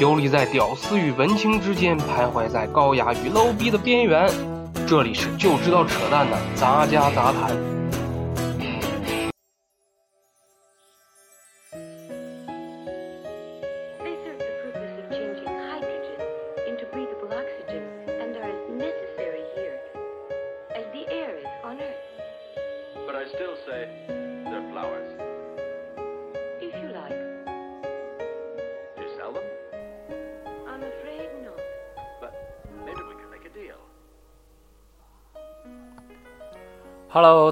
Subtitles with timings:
[0.00, 4.32] 游离在屌丝与文青之间，徘徊在高雅与 low 逼的边缘。
[4.86, 7.79] 这里是就知道扯淡的杂家杂谈。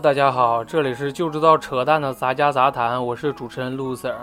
[0.01, 4.15] 大家好，这里是就知道扯淡的杂家杂谈，我是主持人 Loser，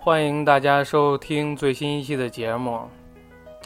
[0.00, 2.80] 欢迎大家收听最新一期的节目。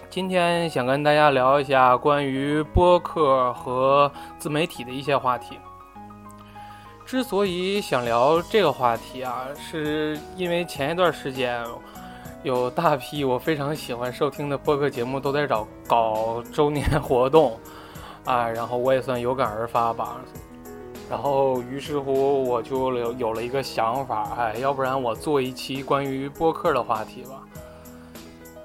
[0.09, 5.57] 今天想跟大家聊一下关于播客和自媒体的一些话题。
[7.07, 11.65] 之所以想聊这个话题啊，是因为前一段时间
[12.43, 17.57] 有大批我非常喜欢收听的播客节目都在找搞周年活动
[18.25, 20.17] 啊，然后我也算有感而发吧。
[21.11, 27.43] 然后，于是乎我就有有了一个想法，哎，要不然我做一期关于播客的话题吧。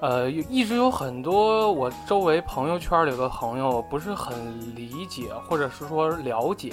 [0.00, 4.32] 呃，一直有很多我周围朋友圈里的朋友不是很
[4.76, 6.72] 理解，或者是说了解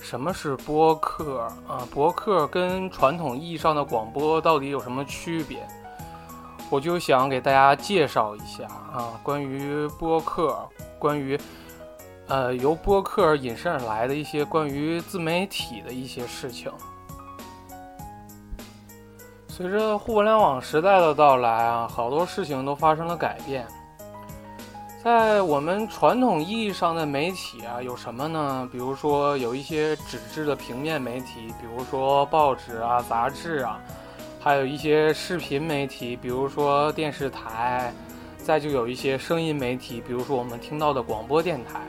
[0.00, 1.86] 什么是播客啊？
[1.92, 5.64] 播客跟传统意义上的广播到底有什么区别？
[6.70, 10.58] 我就想给大家介绍一下啊，关于播客，
[10.98, 11.38] 关于。
[12.28, 16.72] 呃，由播客引申而来的一些关于自媒体的一些事情。
[19.46, 23.66] 随着互联网时代的到来啊，好多事情都发生了改变。
[25.02, 28.66] 在我们传统意义上的媒体啊，有什么呢？
[28.72, 33.78] 比如说有一些纸质的平面媒体，比如说报纸啊、杂志啊，
[34.40, 37.92] 还有一些视频媒体，比如说电视台，
[38.38, 41.82] 再就有一些声音媒体，比如说我们听到的广播电台。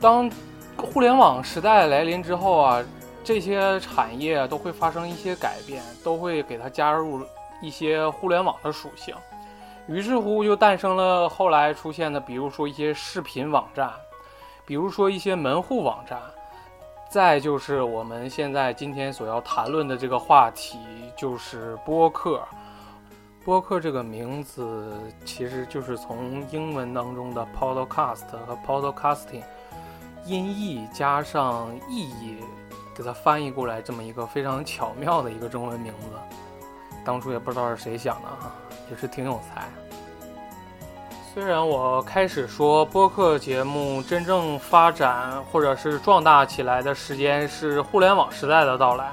[0.00, 0.30] 当
[0.76, 2.84] 互联网时代来临之后啊，
[3.24, 7.22] 这些产业都会发生一些改变，都会给它加入
[7.62, 9.14] 一些互联网的属性。
[9.86, 13.90] 于是乎，就诞生了后来出现的，比如说一些视频网站，
[14.66, 16.18] 比如说一些门户网站，
[17.08, 20.78] 再就是我们现在今天所要谈论的这个话题，
[21.16, 22.42] 就是播客。
[23.44, 24.92] 播客这个名字
[25.24, 29.44] 其实就是从英文当中的 podcast 和 podcasting。
[30.26, 32.38] 音译加上意译，
[32.92, 36.18] 给它翻译过来，这么一个非常巧妙的一个中文名字，
[37.04, 38.52] 当初也不知道是谁想的啊，
[38.90, 39.62] 也是挺有才。
[41.32, 49.12] 虽然我开始说播客节目真正发展或者是壮大起来的时间是互联网时代的到来，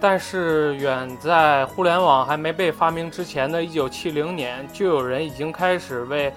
[0.00, 6.32] 但是远在互联网还没被发明之前的一九七零年，就有人已经开始为。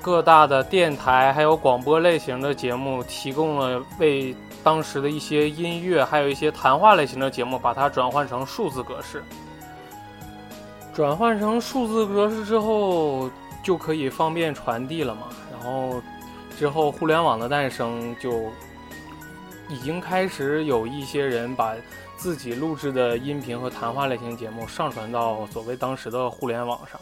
[0.00, 9.22] 各大的电台还有广播类型的节目，提供了为当时的一些音乐，还有一些谈话类型的节目，把它转换成数字格式。
[10.94, 13.30] 转换成数字格式之后，
[13.62, 15.22] 就可以方便传递了嘛。
[15.52, 16.00] 然后
[16.56, 18.50] 之后，互联网的诞生，就
[19.68, 21.74] 已经开始有一些人把
[22.16, 26.98] 自己录制的音频和谈话类型节目上传到所谓当时的互联网上。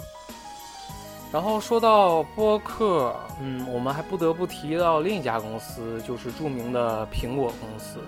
[1.34, 7.98] 然后说到播客，嗯，我们还不得不提到另一家公司，就是著名的苹果公司。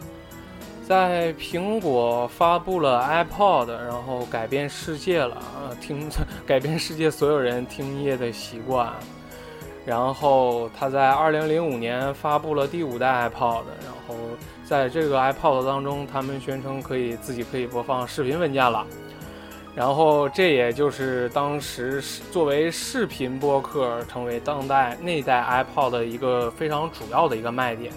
[0.86, 5.42] 在苹果发布了 iPod，然后改变世界了，
[5.80, 6.08] 听
[6.46, 8.92] 改变世界所有人听音乐的习惯。
[9.84, 14.14] 然后他在2005年发布了第五代 iPod，然后
[14.64, 18.86] 在这个 iPod 当中，他们宣称可以自己可以播放视频文件了。
[19.76, 22.00] 然后，这也就是当时
[22.32, 27.92] 作为视频播客成为当代那代 iPod 的一个非常主要的一个卖点。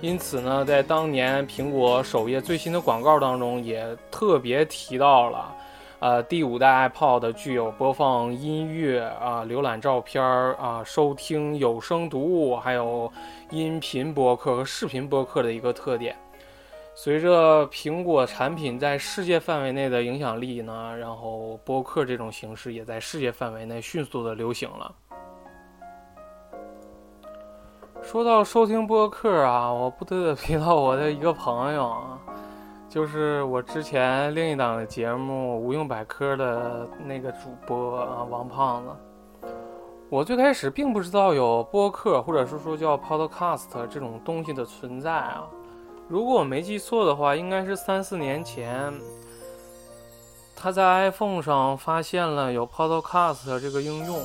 [0.00, 5.52] 因此呢，在当年苹果首页最新的广告当中，也特别提到了，
[5.98, 13.12] 呃，第五代 iPod 具有播放音乐啊、浏览照片啊、收听有声读物，还有
[13.50, 16.14] 音频播客和视频播客的一个特点。
[16.94, 24.94] 随着苹果产品在世界范围内的影响力呢，然后播客这种形式也在世界范围内迅速的流行了。
[28.02, 32.18] 说到收听播客啊，我不得不提到我的一个朋友啊，
[32.90, 39.48] 就是我之前另一档节目《无用百科》的那个主播啊，王胖子。
[40.10, 45.48] 我最开始并不知道有播客，或者是说叫 Podcast 这种东西的存在啊。
[46.12, 48.92] 如果我没记错的话，应该是三四年前，
[50.54, 54.22] 他在 iPhone 上发现了有 Podcast 这个应用，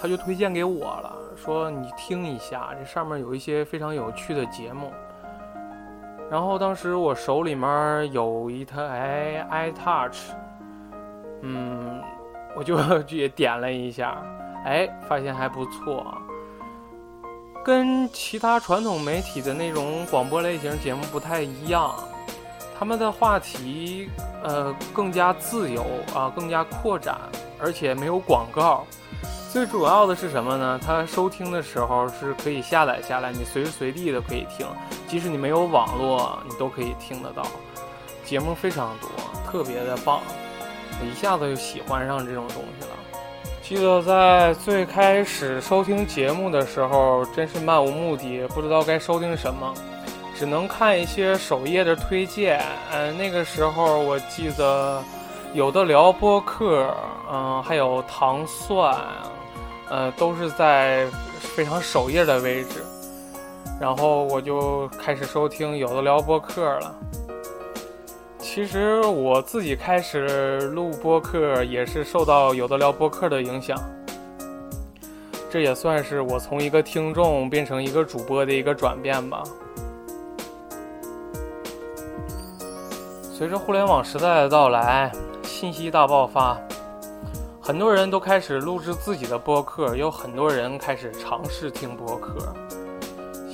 [0.00, 4.90] 他就推荐给我了，说你听一下，这上面有一些非常有趣的节目。
[6.30, 10.30] 然后当时我手里面有一台 iTouch，
[11.42, 12.00] 嗯，
[12.56, 12.78] 我就
[13.14, 14.16] 也点了一下，
[14.64, 16.16] 哎，发现还不错，
[17.64, 21.94] 跟其他传统媒体的那种广播类型节目不太一样。
[22.78, 24.10] 他们的话题，
[24.42, 25.82] 呃，更加自由
[26.14, 27.18] 啊，更加扩展，
[27.58, 28.84] 而且没有广告。
[29.50, 30.78] 最主要的是什么呢？
[30.84, 34.66] 它收听的时候是可以下载下来，你随时随地都可以听，
[35.08, 37.46] 即使你没有网络，你都可以听得到。
[38.24, 39.08] 节目非常多，
[39.46, 40.20] 特别的棒，
[41.00, 43.03] 我一下子就喜欢上这种东西了。
[43.66, 49.72] 记得在最开始收听节目的时候，真是漫无目的，不知道该收听什么。
[50.36, 52.62] 只能看一些首页的推荐，
[52.92, 55.02] 嗯，那个时候我记得
[55.54, 56.94] 有的聊播客，
[57.32, 58.94] 嗯，还有糖蒜，
[59.88, 61.06] 呃，都是在
[61.38, 62.84] 非常首页的位置，
[63.80, 66.94] 然后我就开始收听有的聊播客了。
[68.54, 73.76] 其实我自己开始录播客也是受到有的聊播客的影响，
[75.50, 79.42] 这也算是我从一个听众变成一个主播的一个转变吧。
[83.24, 85.10] 随着互联网时代的到来，
[85.42, 86.56] 信息大爆发，
[87.60, 92.54] 很多人都开始录制自己的播客，有很多人开始尝试听播客。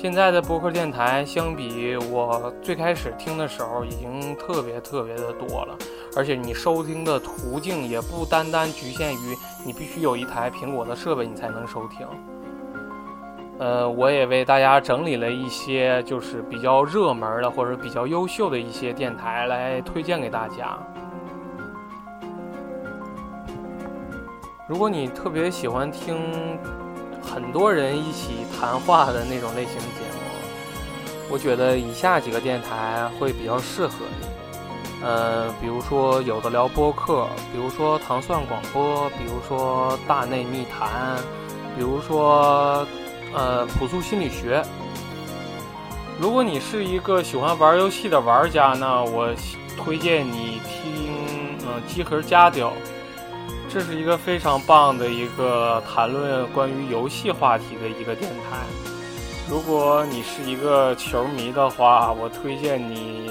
[0.01, 5.77] 现在的播客电台相比我最开始听的时候，已经特别特别的多了，
[6.17, 12.07] 而且你收听的途径也不单单局限于你必须有一台苹果的设备你才能收听。
[13.59, 20.79] 呃，我也为大家整理了一些就是比较热门的或者比较优秀的一些电台来推荐给大家。
[24.67, 26.17] 如果你特别喜欢听
[27.23, 30.21] 很多人一起谈话的那种类型的节目，
[31.31, 34.27] 我觉得以下几个电台会比较适合你。
[35.03, 41.17] 呃，比如说有的聊播客，比如说糖蒜广播，比如说大内密谈，
[41.77, 42.87] 比如说。
[43.33, 44.61] 呃，朴素心理学。
[46.19, 49.33] 如果你是一个喜欢玩游戏的玩家呢，我
[49.77, 52.73] 推荐你听嗯机核家调，
[53.73, 58.59] 这是一个非常棒的一个谈论关于游戏话题的一个电台。
[59.49, 63.31] 如果你是一个球迷的话，我推荐你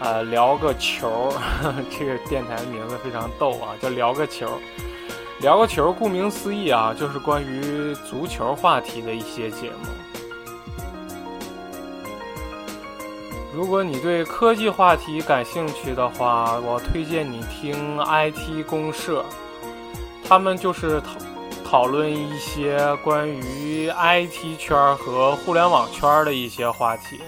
[0.00, 1.30] 呃聊个球，
[1.98, 4.48] 这个电台名字非常逗啊，叫聊个球。
[5.40, 9.86] 聊个球，顾名思义啊，就是关于足球话题的一些节目。
[13.52, 19.24] 如果你对科技话题感兴趣的话，我推荐你听 IT 公社，
[20.26, 21.10] 他们就是讨
[21.64, 27.20] 讨论一些关于 IT 圈和互联网圈的一些话题。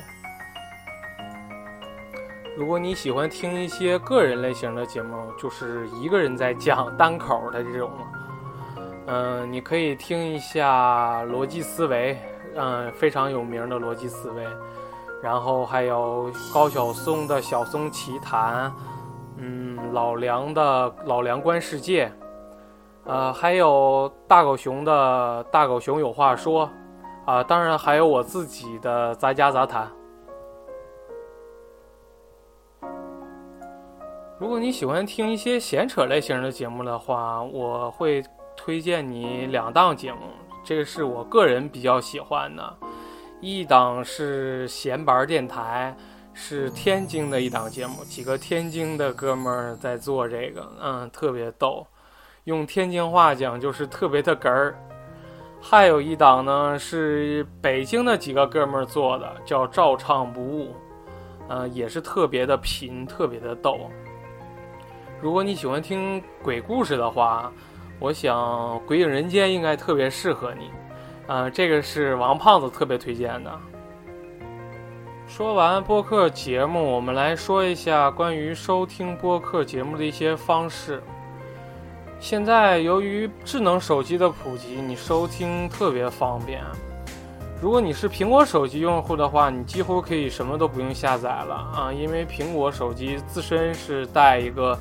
[2.57, 7.91] 如果你喜欢听一些个人类型的节目，就是一个人在讲单口的这种，
[9.07, 12.19] 嗯，你可以听一下逻辑思维，
[12.55, 14.43] 嗯，非常有名的逻辑思维，
[15.23, 18.73] 然后还有高晓松的晓松奇谈，
[19.37, 22.11] 嗯，老梁的老梁观世界，
[23.07, 26.69] 呃，还有大狗熊的大狗熊有话说，
[27.25, 29.89] 啊，当然还有我自己的杂家杂谈。
[34.39, 38.23] 如果你喜欢听一些闲扯类型的节目的话，我会
[38.57, 40.19] 推荐你两档节目，
[40.65, 42.77] 这个是我个人比较喜欢的。
[43.41, 45.97] 一档是闲白电台，
[46.35, 51.87] 是天津的一档节目，几个天津的哥们儿在做这个，嗯，特别逗，
[52.47, 54.79] 用天津话讲就是特别的哏儿。
[55.61, 60.77] 还有一档呢是北京的几个哥们儿做的，叫照唱不误，
[61.49, 63.91] 嗯，也是特别的贫，特别的逗。
[65.21, 67.53] 如果你喜欢听鬼故事的话，
[67.99, 68.39] 我想
[68.85, 70.71] 《鬼影人间》应该特别适合你。
[71.27, 73.51] 呃，这个是王胖子特别推荐的。
[75.27, 81.03] 说完播客节目，我们来说一下关于收听播客节目的一些方式。
[82.19, 86.63] 现在由于智能手机的普及，你收听特别方便。
[87.61, 94.79] 如果你是苹果手机用户的话，你几乎可以什么都不用下载了啊，因为苹果手机自身是带一个。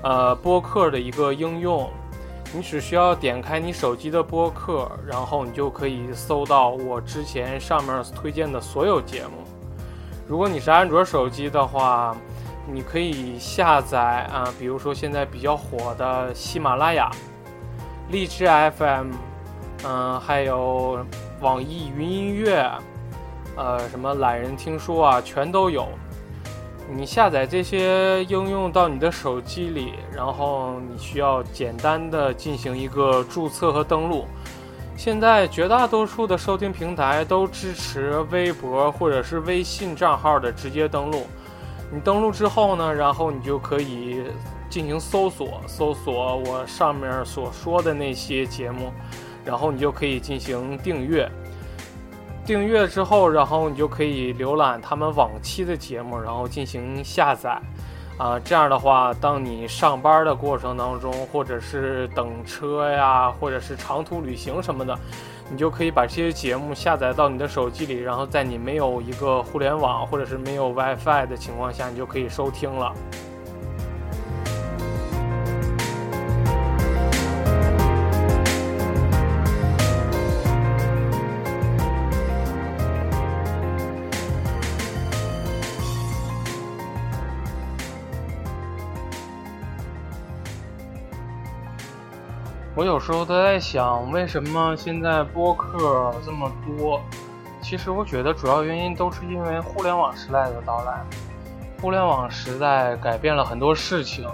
[0.00, 1.90] 呃，播客的一个应用，
[2.54, 9.42] 你只需要点开你手机的播客，然后你就可以搜到我之前上面推荐的所有节目。
[10.28, 12.16] 如果你是安卓手机的话，
[12.70, 13.98] 你可以下载
[14.32, 17.10] 啊，比如说现在比较火的喜马拉雅、
[18.10, 19.12] 荔枝 FM，
[19.84, 21.04] 嗯，还有
[21.40, 22.70] 网易云音乐，
[23.56, 25.88] 呃，什么懒人听书啊，全都有。
[26.90, 34.26] 你下载这些应用到你的手机里，然后你需要简单的进行一个注册和登录。
[34.96, 41.26] 现在绝大多数的收听平台都支持微博或者是微信账号的直接登录。
[41.90, 44.22] 你登录之后呢，然后你就可以
[44.68, 48.92] 进行搜索，搜索我上面所说的那些节目，
[49.44, 51.30] 然后你就可以进行订阅。
[52.44, 57.60] 订阅之后，然后你就可以浏览他们往期的节目，然后进行下载。
[58.18, 64.98] 啊，这样的话，当你上班的过程当中，或者是等车呀，或者是长途旅行什么的，
[65.50, 72.92] 你就可以把这些节目下载到你的手机里，然后在你没有一个互联网或者是没有 WiFi 的情况下，你就可以收听了。
[92.78, 97.00] 我有时候都在想，为什么现在播客这么多？
[97.60, 101.04] 其实我觉得主要原因都是因为互联网时代的到来。
[101.82, 104.28] 互联网时代改变了很多事情，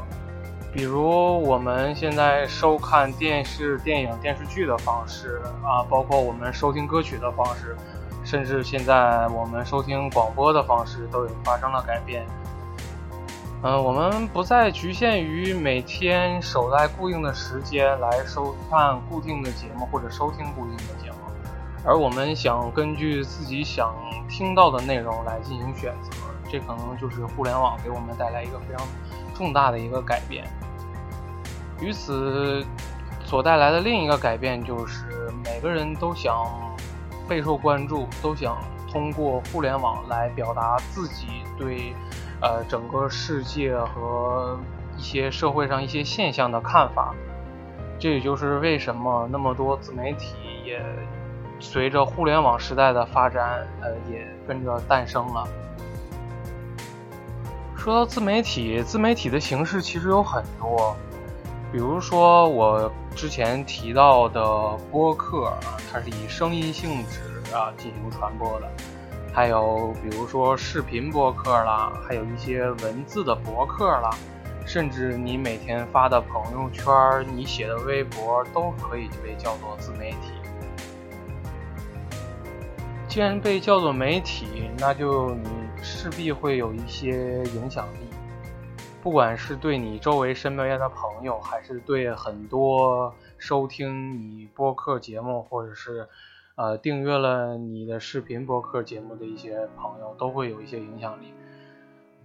[0.74, 7.74] 比如我们现在收看电视、电影、电视剧的方式啊，包括我们收听歌曲的方式，
[8.24, 12.26] 甚至现在我们收听广播的方式都有发生了改变。
[13.66, 21.16] 嗯，我们不再局限于每天守在固定的时间来收看固定的节目或者收听固定的节目，
[21.82, 23.94] 而我们想根据自己想
[24.28, 26.10] 听到的内容来进行选择，
[26.52, 28.86] 这可能就是互联网给我们带来一个非常
[29.34, 30.44] 重大的一个改变。
[31.80, 32.62] 与此
[33.24, 36.46] 所带来的另一个改变就是，每个人都想
[37.26, 38.58] 备受关注，都想
[38.92, 41.94] 通过互联网来表达自己对。
[42.40, 44.58] 呃，整个世界和
[44.96, 47.14] 一些社会上一些现象的看法，
[47.98, 50.82] 这也就是为什么那么多自媒体也
[51.58, 55.48] 随着互联网时代的发展，呃，也跟着诞生了。
[57.76, 60.96] 说到自媒体，自媒体的形式其实有很多，
[61.70, 64.42] 比如说我之前提到的
[64.90, 65.52] 播客，
[65.92, 68.68] 它是以声音性质啊进行传播的。
[69.34, 74.10] 还有比如说视频博客啦，还有一些文字的博客啦，
[74.64, 76.86] 甚至你每天发的朋友圈、
[77.34, 80.32] 你写的微博都可以被叫做自媒体。
[83.08, 85.50] 既然被叫做媒体，那就你
[85.82, 88.08] 势必会有一些影响力，
[89.02, 96.08] 不管是对你周围身边的朋友，还是对很多收听你播客节目或者是。
[96.56, 101.34] 呃，订阅了你的视频播客节目的一些朋友都会有一些影响力。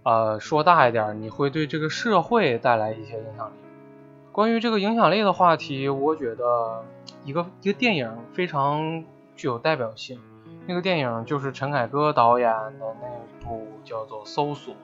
[0.04, 3.54] 呃，说大一点，你会对这个社会带来一些影响力。
[4.30, 6.84] 关于这个影响力的话题，我觉得
[7.24, 10.20] 一个一个电影非常具有代表性。
[10.66, 14.74] 那个电影就是陈凯歌导演的那部叫做《搜索》。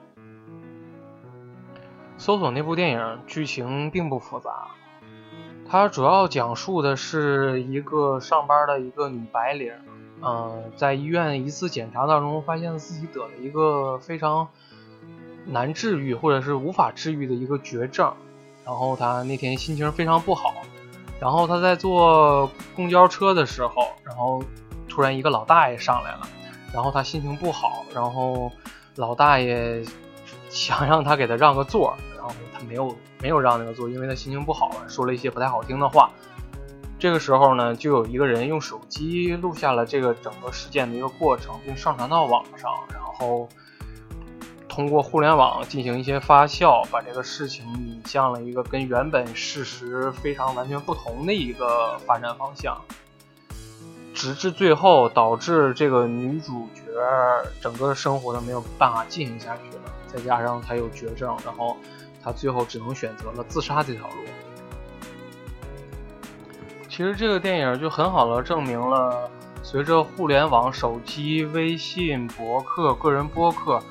[2.17, 4.67] 搜索那部电影剧情并不复杂。
[5.69, 9.73] 它主要讲述的是一个上班的一个女白领，
[10.21, 14.47] 嗯，在医院一次检查当中，发现自己得了一个非常
[15.45, 18.13] 难治愈或者是无法治愈的一个绝症，
[18.65, 20.53] 然后她那天心情非常不好，
[21.19, 24.41] 然后她在坐公交车的时候，然后
[24.87, 26.27] 突然一个老大爷上来了，
[26.73, 28.49] 然后她心情不好，然后
[28.95, 29.83] 老大爷
[30.49, 31.93] 想让她给他让个座。
[32.65, 36.09] 没有没有让那个做，因为他心情不好，说了一些不太好听的话。
[36.99, 43.47] 这个时候呢，就有一个人用手机录下了这个整个事件的一个过程，并上传到网上，然后
[44.67, 52.75] 通过互联网进行一些发酵，把这个事情引向了一个跟原本事实非常完全不同的一个发展方向，
[54.15, 56.81] 直至最后导致这个女主角
[57.61, 61.77] 整个生活都没有办法进行下去了，再加上她有绝症，然后。
[62.27, 64.15] 他最后只能选择了自杀这条路。
[66.89, 69.31] 其实这个电影就很好的证明了，
[69.63, 73.81] 随着互联网、手机、微信、博客、个人播客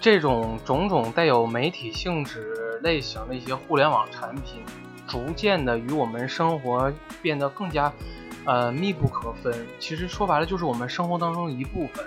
[0.00, 4.64] 这种种种带有媒体性质类型的一些互联网产品，
[5.06, 6.92] 逐渐的与我们生活
[7.22, 7.92] 变得更加
[8.46, 9.64] 呃密不可分。
[9.78, 12.04] 其实说白了，就是我们生活当中的一部分。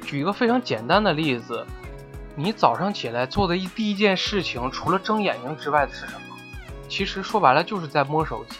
[0.00, 1.66] 举一个非常简单的例子。
[2.36, 6.36] 你早上起来做的一第一件事情，除了睁眼睛之外的是什么？
[6.88, 8.56] 其实说白了就是在摸手机。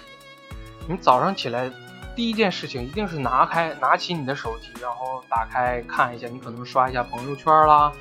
[0.87, 1.71] 你早上起来
[2.15, 7.93] 第一件事情一定是拿开、拿起你的手机，然后打开看一下，你可能刷一下朋友圈啦，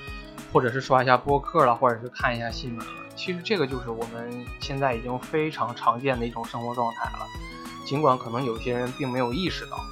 [0.51, 2.88] 或者是刷一下播客啦，或者是看一下新闻。
[3.15, 7.25] 其实这个就是我们现在已经非常常见的一种生活状态了，
[7.86, 9.84] 尽管可能有些人并没有意识到。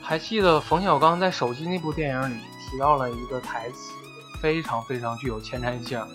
[0.00, 2.40] 还记得冯小刚在《手机》那部电影里
[2.70, 3.92] 提到了一个台词，
[4.44, 6.06] 非常非常具有前瞻性。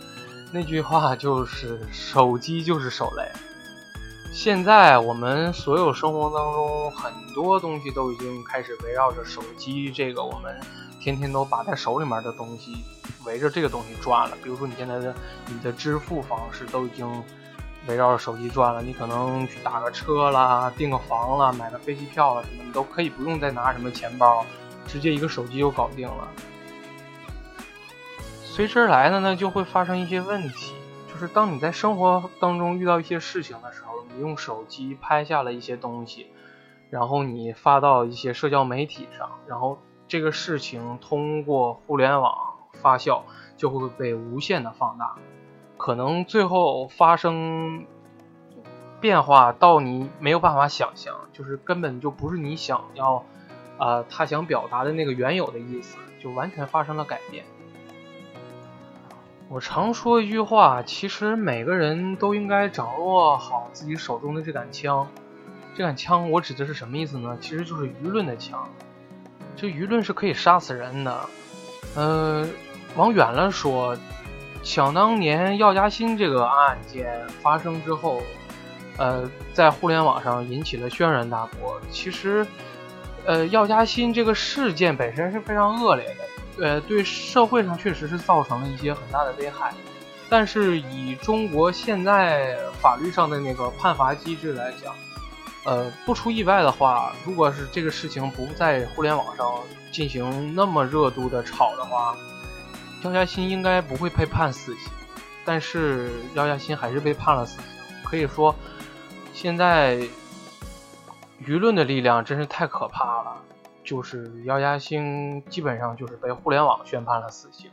[0.52, 3.24] 那句话就是“手机就是手雷”。
[4.32, 10.56] 现在我们所有生活当中很多东西都已经开始围绕着手机这个我们
[11.02, 12.86] 天天都把在手里面的东西，
[13.26, 14.38] 围着这个东西转了。
[14.44, 15.12] 比如说你现在的
[15.48, 17.24] 你的支付方式都已经。
[17.88, 24.46] 围绕着手机转了，你可能去打个车啦、订个房啦、买个飞机票了什么，你都可以不用再拿什么钱包，
[24.86, 26.28] 直接一个手机就搞定了。
[28.60, 30.74] 随之而来的呢，就会发生一些问题，
[31.08, 36.28] 就是当你在生活当中遇到一些事情的时候，你用手机拍下了一些东西，
[36.90, 42.36] 然后你发到一些社交媒体上，然后这个事情通过互联网
[42.74, 43.22] 发酵，
[43.56, 45.16] 就会被无限的放大。
[45.78, 47.86] 可能最后发生
[49.00, 53.24] 变化到你没有办法想象，就是根本就不是你想要，
[53.78, 57.46] 啊，他想表达的那个原有的意思，就完全发生了改变。
[59.52, 65.08] 我常说一句话，其实每个人都应该掌握好自己手中的这杆枪。
[65.74, 67.36] 这杆枪我指的是什么意思呢？
[67.42, 68.70] 其实就是舆论的枪。
[69.56, 71.20] 这舆论是可以杀死人的。
[71.96, 72.48] 嗯，
[72.96, 73.98] 往远了说。
[74.62, 78.22] 想当年药家鑫这个案件发生之后，
[78.98, 81.82] 呃，在互联网上引起了轩然大波。
[81.90, 82.46] 其实，
[83.26, 86.26] 呃，药家鑫这个事件本身是非常恶劣的，
[86.62, 89.74] 呃，对社会上确实是造成了一些很大的危害。
[90.30, 94.94] 但是以中国现在法律上的那个判罚机制来讲，
[95.66, 99.52] 呃，不出意外的话，如果是这个事情不在互联网上
[99.92, 102.16] 进行那么热度的炒的话。
[103.04, 104.92] 姚嘉欣应该不会被判死刑，
[105.46, 107.66] 但是姚嘉欣还是被判了死刑。
[108.04, 108.54] 可以说，
[109.34, 109.98] 现在
[111.46, 113.38] 舆论的力量真是太可怕了。
[113.90, 117.72] 就是姚嘉兴基本上就是被互联网宣判了死刑。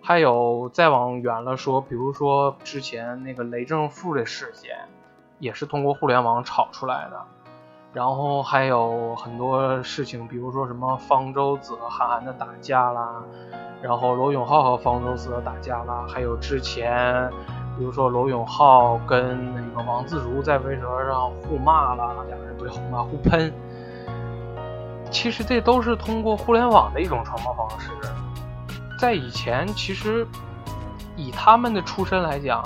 [0.00, 4.74] 还有再往远了说，比如说之前那个雷正富的事件，
[5.38, 7.20] 也是通过互联网炒出来的。
[7.92, 13.22] 然后还有很多事情，比如说什么方舟子和韩寒的打架啦，
[13.82, 17.30] 然后罗永浩和方舟子的打架啦，还有之前，
[17.76, 23.52] 比如说罗永浩跟那个王自如在微博上互骂啦，两个人不是互骂互喷。
[25.12, 27.90] 其实这都是通过互联网的一种传播方式。
[28.98, 30.26] 在以前，其实
[31.14, 32.64] 以他们的出身来讲，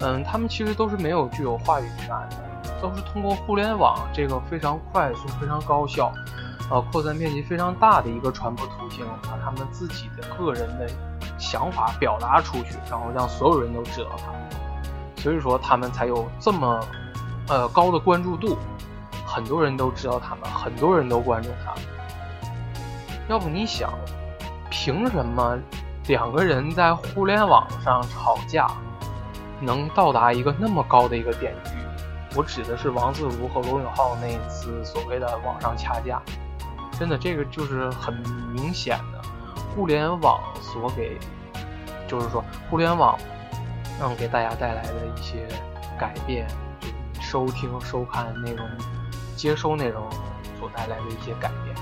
[0.00, 2.36] 嗯，他们其实都是没有具有话语权的。
[2.80, 6.12] 都是通过互联网这个非常快速、非常高效、
[6.68, 10.90] 呃扩散面积非常大的一个传播途径，把他们自己的个人的
[11.38, 14.40] 想法表达出去，然后让所有人都知道他们。
[15.16, 16.80] 所以说他们才有这么
[17.46, 18.58] 呃高的关注度，
[19.32, 21.74] 很多人都知道他们，很多人都关注他。
[23.28, 23.90] 要不你想，
[24.68, 25.58] 凭什么
[26.06, 28.66] 两个人在互联网上吵架
[29.58, 31.70] 能到达一个那么高的一个点击？
[32.36, 36.20] 我指的是王自如和罗永浩那一次所谓的网上掐架，
[36.98, 38.14] 真的这个就是很
[38.52, 39.22] 明显的
[39.74, 41.18] 互联网所给，
[42.06, 43.18] 就是说互联网
[43.98, 45.48] 让给大家带来的一些
[45.98, 46.46] 改变，
[47.14, 48.66] 就收听、收看内容、
[49.36, 50.08] 接收内容
[50.58, 51.76] 所带来的一些改变。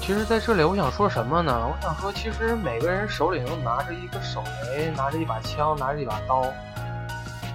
[0.00, 1.68] 其实，在这里我想说什么呢？
[1.70, 6.42] 我想说，其实每个人手里都拿着一个手雷，拿着一把枪，拿着一把刀。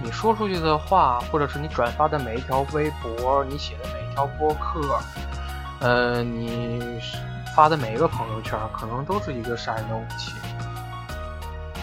[0.02, 4.98] 你说出去的话，或者是你转发的每一条微博，你写的每一条播客，
[5.80, 6.98] 呃，你
[7.54, 10.32] 发的每一个朋友圈，可能都是一个杀人的武器，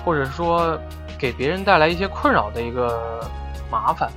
[0.04, 0.76] 或者说
[1.20, 3.24] 给别人带来一些困扰的一个
[3.70, 4.12] 麻烦。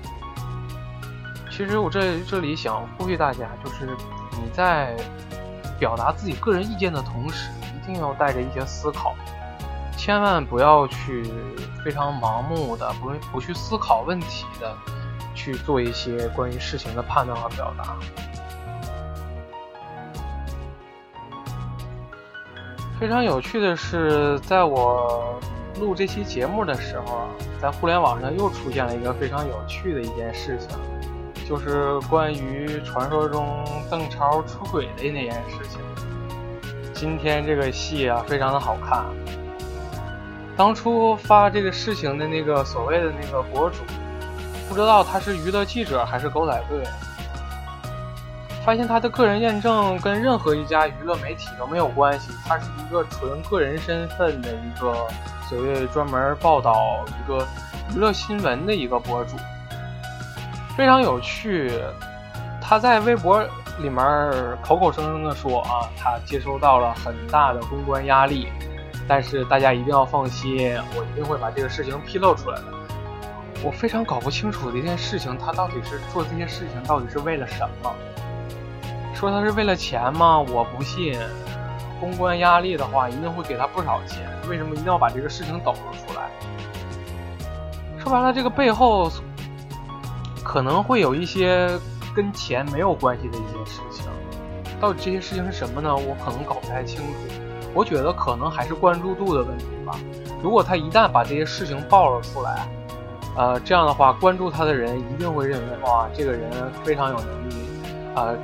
[1.57, 3.87] 其实我这这里想呼吁大家，就是
[4.33, 4.95] 你在
[5.79, 9.14] 表达自己个人意见的同时，一定要带着一些思考。
[9.97, 11.25] 千万不要去
[11.83, 14.77] 非常盲目的、不不去思考问题的
[15.35, 17.97] 去做一些关于事情的判断和表达。
[23.01, 25.40] 非常有趣的是，在我
[25.81, 27.29] 录这期节目的时候啊，
[27.62, 30.79] 在互联网上又出现了一个非常有趣的一件事情，
[31.48, 35.80] 就是关于传说中邓超出轨的那件事情。
[36.92, 39.04] 今天这个戏啊，非常的好看。
[40.56, 43.85] 当初发这个事情的那个所谓的那个博主，
[44.68, 46.82] 不知道他是娱乐记者还是狗仔队。
[48.64, 55.06] 发现他的个人验证跟任何一家娱乐媒体都没有关系，他是一个纯个人身份的一个
[55.48, 57.46] 所谓专门报道一个
[57.94, 59.37] 娱乐新闻的一个博主，
[60.76, 61.72] 非常有趣。
[62.60, 63.42] 他在微博
[63.78, 64.02] 里面
[64.62, 68.48] 口口声声的说啊，他接收到了很大的公关压力，
[69.06, 72.64] 但是大家一定要放心，我一定会把这个事情披露出来的。
[73.62, 77.92] 我非常搞不清楚的一件事情，他到底是做这些事情到底是为了什么？
[79.14, 80.38] 说他是为了钱吗？
[80.38, 81.18] 我不信。
[81.98, 84.28] 公关压力的话，一定会给他不少钱。
[84.50, 86.28] 为什么一定要把这个事情抖了出来？
[87.98, 89.10] 说白了，这个背后
[90.46, 91.68] 可能会有一些
[92.14, 94.06] 跟钱没有关系的一些事情。
[94.80, 95.94] 到底这些事情是什么呢？
[95.94, 97.04] 我可能搞不太清楚。
[97.74, 99.98] 我觉得可能还是关注度的问题吧。
[100.40, 102.68] 如果他一旦把这些事情爆了出来，
[103.37, 106.50] 呃，这样的话，关注他的人一定会认为，哇，这个人
[106.85, 107.54] 非常有能力，
[108.14, 108.37] 呃。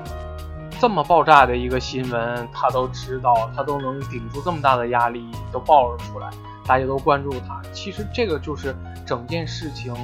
[0.80, 6.28] 这么爆炸的一个新闻，他都知道，他都能顶住这么大的压力，都爆了出来，
[6.66, 7.62] 大家都关注他。
[7.72, 8.74] 其实这个就是
[9.06, 9.94] 整件事情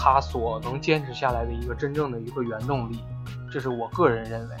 [0.00, 3.00] 他所能坚持下来的一个真正的一个原动力，
[3.50, 4.54] 这是我个人认为。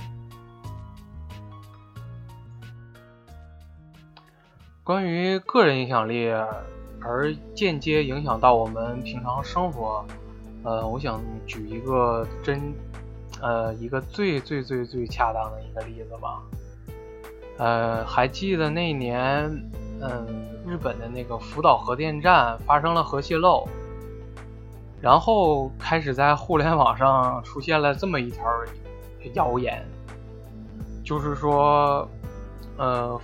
[4.82, 6.28] 关于个人影响力
[7.00, 10.04] 而间接影响到我们平常生活，
[10.64, 12.74] 呃，我想举一个真。
[13.40, 16.42] 呃，一个最最最最恰当的一个例子吧。
[17.56, 19.48] 呃，还记得那年，
[20.00, 20.26] 嗯，
[20.66, 23.68] 日本的那个福岛核电站发生了核泄漏，
[25.00, 28.44] 然后开始在互联网上出现了这么一条
[29.34, 29.84] 谣言，
[31.04, 32.08] 就是说，
[32.76, 33.20] 呃，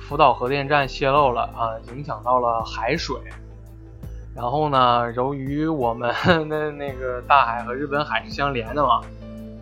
[0.00, 3.16] 福岛核电站泄漏了啊，影响到了海水，
[4.34, 6.12] 然后呢，由于我们
[6.48, 9.00] 的那个大海和日本海是相连的嘛。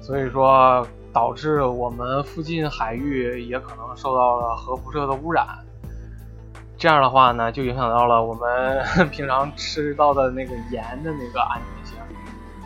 [0.00, 5.63] 所以说，导致我们附近海域也可能受到了核辐射的污染。
[6.84, 11.98] 这样的话呢，就影响到了我们 平常吃到的那个盐的那个安全性，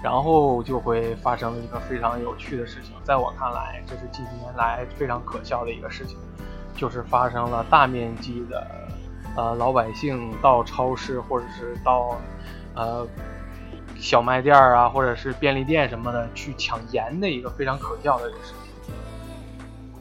[0.02, 2.96] 然后就会发生一个非常有趣的事情。
[3.04, 6.18] 在我看来，这是近几年来非常可笑的一个事情，
[6.74, 8.66] 就是发生了大面积的，
[9.36, 12.16] 呃，老百姓到超市或者是到，
[12.74, 13.06] 呃。
[14.00, 18.67] 小卖店啊，或者是便利店什么的，去抢盐的一个非常可笑的事情。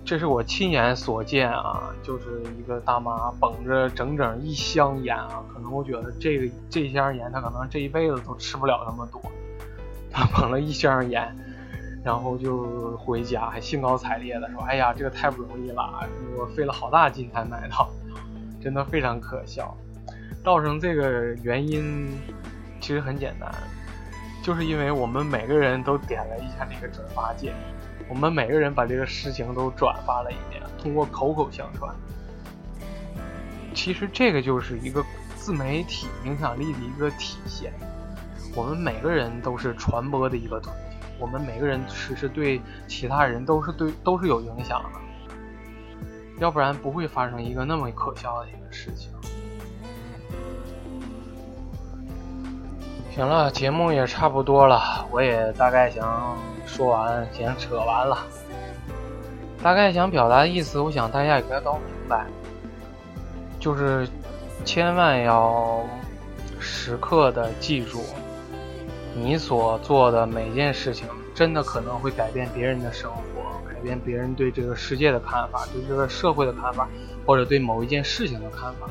[0.08, 9.22] 这是我亲眼所见啊，就是一个大妈捧着整整一箱盐啊，可能我觉得这个这箱盐她可能这一辈子都吃不了那么多，
[10.10, 11.36] 她捧了一箱盐，
[12.06, 17.89] 然后就回家，还兴高采烈的说：“哎呀，这个太不容易了，我费了好大劲才买到，
[18.62, 19.76] 真的非常可笑。”
[20.41, 22.08] 造成这个原因
[22.80, 23.52] 其实很简单。
[24.41, 27.54] 就是因为我们每个人都点了一下那个转发键，
[28.10, 31.93] 我们每个人把这个事情都转发了一遍，通过口口相传。
[33.74, 35.04] 其实这个就是一个
[35.36, 37.72] 自媒体影响力的一个体现。
[38.56, 45.00] 我们每个人都是传播的一个途径，我们每个人其实对其他人都是对都是有影响的，
[46.39, 49.12] 要不然不会发生一个那么可笑的一个事情。
[53.18, 58.16] 行了，节目也差不多了，我也大概想说完，想扯完了。
[59.60, 62.28] 大概想表达的意思，我想大家也该都明白，
[63.60, 64.08] 就是
[64.64, 65.84] 千万要
[66.60, 68.04] 时刻的记住，
[69.16, 76.88] 你所做的每件事情，真的可能会改变别人的生活，改变别人对这个世界的看法，对这个社会的看法，
[77.26, 78.88] 或者对某一件事情的看法。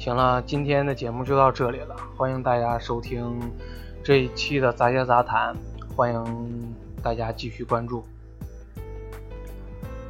[0.00, 1.94] 行了，今天的节目就到这里了。
[2.16, 3.38] 欢迎大家收听
[4.02, 5.54] 这一期的杂学杂谈，
[5.94, 8.02] 欢迎大家继续关注。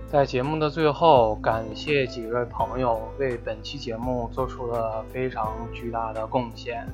[0.08, 6.86] 在节目的最后，感谢几位朋友为本期节目做出了非常巨大的贡献。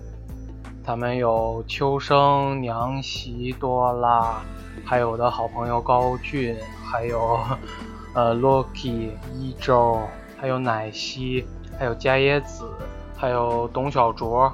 [0.82, 4.40] 他们有秋生、娘媳、多拉，
[4.86, 7.38] 还有的好朋友高俊，还有
[8.14, 10.00] 呃 Loki、一周，
[10.36, 11.46] 还有奶昔。
[11.78, 12.64] 还有伽椰子，
[13.14, 14.50] 还有董小卓，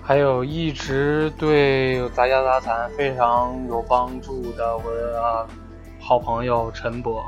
[0.00, 5.46] 还有一直对杂家杂谈非常有帮助的我的
[5.98, 7.26] 好朋友陈博，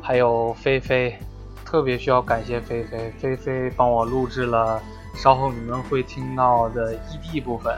[0.00, 1.18] 还有菲菲，
[1.66, 4.80] 特别需要感谢菲菲，菲菲帮我录制了
[5.14, 7.76] 稍后你们会听到的 ED 部分。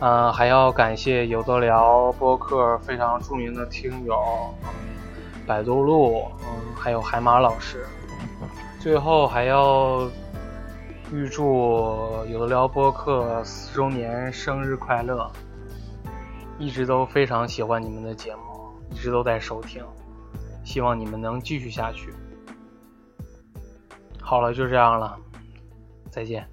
[0.00, 4.14] 嗯，还要感谢有的聊播客非常著名的听友。
[5.48, 7.86] 百度路，嗯，还有海马老师。
[8.78, 10.06] 最后还要
[11.10, 15.28] 预祝有的聊播客四周年生日快乐！
[16.58, 18.42] 一直都非常喜欢你们的节目，
[18.90, 19.82] 一直都在收听，
[20.64, 22.12] 希望你们能继续下去。
[24.20, 25.18] 好了，就这样了，
[26.10, 26.46] 再见。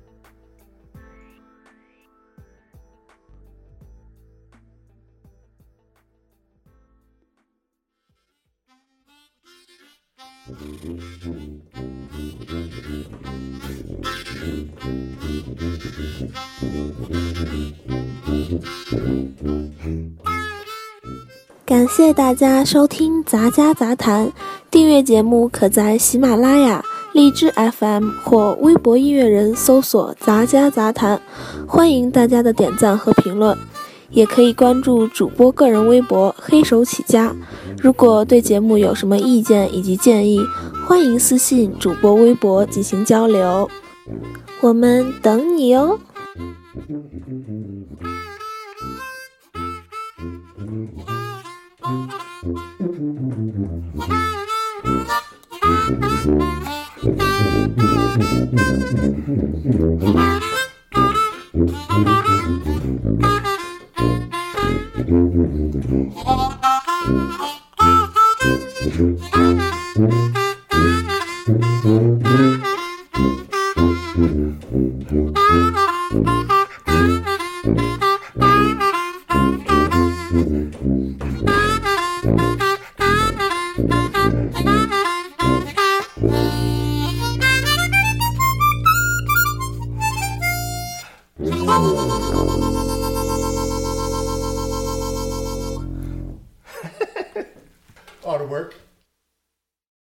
[21.85, 24.33] 感谢大家收听杂家杂谈
[24.71, 31.21] 订阅节目可在喜马拉雅荔枝 fm 或微博音乐人搜索杂家杂谈
[31.67, 33.55] 欢迎大家的点赞和评论
[34.09, 37.31] 也可以关注主播个人微博黑手起家。
[37.77, 40.41] 如果对节目有什么意见以及建议
[40.87, 43.69] 欢迎私信主播微博进行交流。
[44.59, 45.99] 我们等你哦。
[51.85, 52.13] Thank
[54.09, 54.34] you.